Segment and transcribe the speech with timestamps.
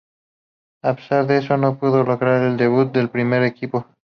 [0.81, 3.85] A pesar de eso, no pudo lograr el debut en el primer equipo.